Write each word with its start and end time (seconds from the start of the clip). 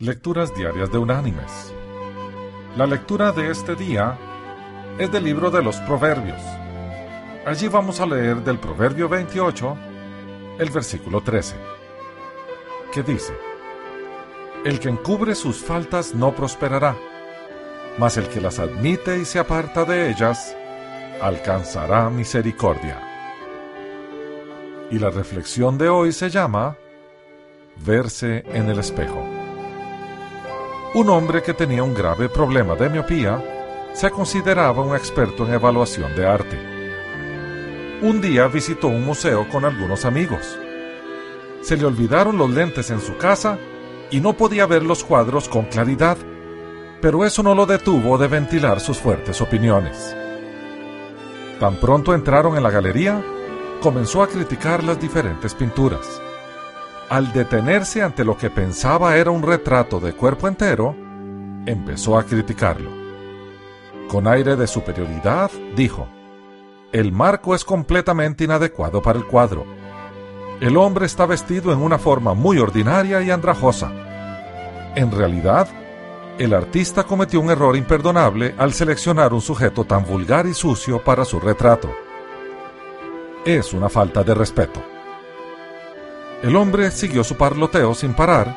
Lecturas 0.00 0.54
Diarias 0.54 0.92
de 0.92 0.98
Unánimes. 0.98 1.74
La 2.76 2.86
lectura 2.86 3.32
de 3.32 3.50
este 3.50 3.74
día 3.74 4.16
es 4.96 5.10
del 5.10 5.24
libro 5.24 5.50
de 5.50 5.60
los 5.60 5.74
Proverbios. 5.78 6.40
Allí 7.44 7.66
vamos 7.66 7.98
a 7.98 8.06
leer 8.06 8.36
del 8.44 8.60
Proverbio 8.60 9.08
28, 9.08 9.76
el 10.60 10.70
versículo 10.70 11.20
13, 11.20 11.56
que 12.92 13.02
dice, 13.02 13.32
El 14.64 14.78
que 14.78 14.88
encubre 14.88 15.34
sus 15.34 15.56
faltas 15.56 16.14
no 16.14 16.32
prosperará, 16.32 16.96
mas 17.98 18.16
el 18.18 18.28
que 18.28 18.40
las 18.40 18.60
admite 18.60 19.18
y 19.18 19.24
se 19.24 19.40
aparta 19.40 19.84
de 19.84 20.10
ellas, 20.10 20.56
alcanzará 21.20 22.08
misericordia. 22.08 23.02
Y 24.92 25.00
la 25.00 25.10
reflexión 25.10 25.76
de 25.76 25.88
hoy 25.88 26.12
se 26.12 26.30
llama 26.30 26.76
Verse 27.84 28.44
en 28.46 28.68
el 28.70 28.78
espejo. 28.78 29.37
Un 30.94 31.10
hombre 31.10 31.42
que 31.42 31.52
tenía 31.52 31.82
un 31.82 31.92
grave 31.92 32.30
problema 32.30 32.74
de 32.74 32.88
miopía 32.88 33.90
se 33.92 34.10
consideraba 34.10 34.82
un 34.82 34.96
experto 34.96 35.46
en 35.46 35.52
evaluación 35.52 36.16
de 36.16 36.26
arte. 36.26 36.58
Un 38.00 38.22
día 38.22 38.46
visitó 38.48 38.88
un 38.88 39.04
museo 39.04 39.46
con 39.50 39.66
algunos 39.66 40.06
amigos. 40.06 40.58
Se 41.60 41.76
le 41.76 41.84
olvidaron 41.84 42.38
los 42.38 42.48
lentes 42.50 42.90
en 42.90 43.02
su 43.02 43.18
casa 43.18 43.58
y 44.10 44.20
no 44.20 44.32
podía 44.32 44.64
ver 44.64 44.82
los 44.82 45.04
cuadros 45.04 45.46
con 45.50 45.66
claridad, 45.66 46.16
pero 47.02 47.26
eso 47.26 47.42
no 47.42 47.54
lo 47.54 47.66
detuvo 47.66 48.16
de 48.16 48.28
ventilar 48.28 48.80
sus 48.80 48.96
fuertes 48.96 49.42
opiniones. 49.42 50.16
Tan 51.60 51.76
pronto 51.76 52.14
entraron 52.14 52.56
en 52.56 52.62
la 52.62 52.70
galería, 52.70 53.22
comenzó 53.82 54.22
a 54.22 54.28
criticar 54.28 54.82
las 54.82 54.98
diferentes 54.98 55.54
pinturas 55.54 56.22
al 57.10 57.32
detenerse 57.32 58.02
ante 58.02 58.24
lo 58.24 58.36
que 58.36 58.50
pensaba 58.50 59.16
era 59.16 59.30
un 59.30 59.42
retrato 59.42 59.98
de 59.98 60.12
cuerpo 60.12 60.46
entero, 60.46 60.94
empezó 61.64 62.18
a 62.18 62.24
criticarlo. 62.24 62.90
Con 64.08 64.26
aire 64.26 64.56
de 64.56 64.66
superioridad, 64.66 65.50
dijo, 65.74 66.06
El 66.92 67.12
marco 67.12 67.54
es 67.54 67.64
completamente 67.64 68.44
inadecuado 68.44 69.00
para 69.00 69.18
el 69.18 69.26
cuadro. 69.26 69.64
El 70.60 70.76
hombre 70.76 71.06
está 71.06 71.24
vestido 71.24 71.72
en 71.72 71.78
una 71.78 71.98
forma 71.98 72.34
muy 72.34 72.58
ordinaria 72.58 73.22
y 73.22 73.30
andrajosa. 73.30 73.90
En 74.94 75.10
realidad, 75.10 75.68
el 76.38 76.52
artista 76.52 77.04
cometió 77.04 77.40
un 77.40 77.50
error 77.50 77.76
imperdonable 77.76 78.54
al 78.58 78.72
seleccionar 78.72 79.32
un 79.32 79.40
sujeto 79.40 79.84
tan 79.84 80.04
vulgar 80.04 80.46
y 80.46 80.54
sucio 80.54 81.02
para 81.02 81.24
su 81.24 81.40
retrato. 81.40 81.90
Es 83.44 83.72
una 83.72 83.88
falta 83.88 84.22
de 84.22 84.34
respeto. 84.34 84.97
El 86.42 86.54
hombre 86.54 86.92
siguió 86.92 87.24
su 87.24 87.36
parloteo 87.36 87.94
sin 87.94 88.14
parar 88.14 88.54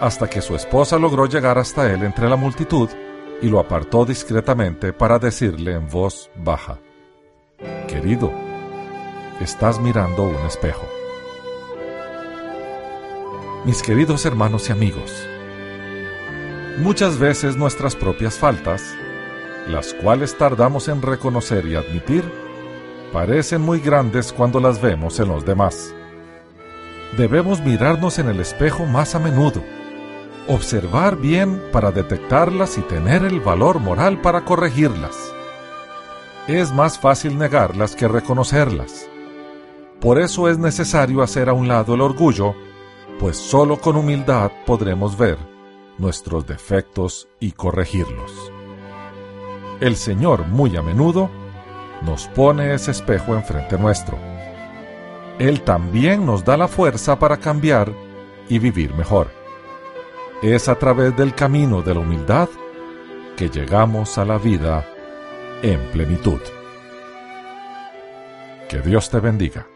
hasta 0.00 0.28
que 0.28 0.42
su 0.42 0.56
esposa 0.56 0.98
logró 0.98 1.26
llegar 1.26 1.56
hasta 1.56 1.90
él 1.92 2.02
entre 2.02 2.28
la 2.28 2.34
multitud 2.34 2.88
y 3.40 3.48
lo 3.48 3.60
apartó 3.60 4.04
discretamente 4.04 4.92
para 4.92 5.20
decirle 5.20 5.74
en 5.74 5.88
voz 5.88 6.30
baja, 6.34 6.78
Querido, 7.86 8.32
estás 9.40 9.78
mirando 9.78 10.24
un 10.24 10.34
espejo. 10.46 10.84
Mis 13.64 13.82
queridos 13.82 14.26
hermanos 14.26 14.68
y 14.68 14.72
amigos, 14.72 15.12
muchas 16.78 17.18
veces 17.18 17.56
nuestras 17.56 17.94
propias 17.94 18.36
faltas, 18.36 18.82
las 19.68 19.94
cuales 19.94 20.36
tardamos 20.36 20.88
en 20.88 21.02
reconocer 21.02 21.66
y 21.66 21.76
admitir, 21.76 22.24
parecen 23.12 23.62
muy 23.62 23.78
grandes 23.78 24.32
cuando 24.32 24.58
las 24.58 24.80
vemos 24.82 25.20
en 25.20 25.28
los 25.28 25.44
demás 25.44 25.94
debemos 27.16 27.60
mirarnos 27.60 28.18
en 28.18 28.28
el 28.28 28.40
espejo 28.40 28.84
más 28.84 29.14
a 29.14 29.18
menudo, 29.18 29.62
observar 30.48 31.16
bien 31.16 31.62
para 31.72 31.90
detectarlas 31.90 32.78
y 32.78 32.82
tener 32.82 33.24
el 33.24 33.40
valor 33.40 33.80
moral 33.80 34.20
para 34.20 34.44
corregirlas. 34.44 35.16
Es 36.46 36.72
más 36.72 36.98
fácil 36.98 37.38
negarlas 37.38 37.96
que 37.96 38.06
reconocerlas. 38.06 39.08
Por 40.00 40.20
eso 40.20 40.48
es 40.48 40.58
necesario 40.58 41.22
hacer 41.22 41.48
a 41.48 41.54
un 41.54 41.68
lado 41.68 41.94
el 41.94 42.02
orgullo, 42.02 42.54
pues 43.18 43.36
solo 43.36 43.80
con 43.80 43.96
humildad 43.96 44.52
podremos 44.66 45.16
ver 45.16 45.38
nuestros 45.98 46.46
defectos 46.46 47.28
y 47.40 47.52
corregirlos. 47.52 48.52
El 49.80 49.96
Señor 49.96 50.46
muy 50.46 50.76
a 50.76 50.82
menudo 50.82 51.30
nos 52.02 52.28
pone 52.28 52.74
ese 52.74 52.90
espejo 52.90 53.34
enfrente 53.34 53.78
nuestro 53.78 54.35
él 55.38 55.62
también 55.62 56.24
nos 56.24 56.44
da 56.44 56.56
la 56.56 56.68
fuerza 56.68 57.18
para 57.18 57.36
cambiar 57.38 57.92
y 58.48 58.58
vivir 58.58 58.94
mejor. 58.94 59.28
Es 60.42 60.68
a 60.68 60.76
través 60.76 61.16
del 61.16 61.34
camino 61.34 61.82
de 61.82 61.94
la 61.94 62.00
humildad 62.00 62.48
que 63.36 63.48
llegamos 63.48 64.18
a 64.18 64.24
la 64.24 64.38
vida 64.38 64.86
en 65.62 65.80
plenitud. 65.92 66.40
Que 68.68 68.80
Dios 68.80 69.10
te 69.10 69.20
bendiga. 69.20 69.66